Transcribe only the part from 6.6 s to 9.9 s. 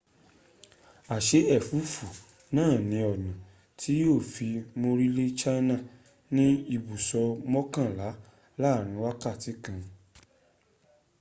ibuso mokanla laarin wakati kan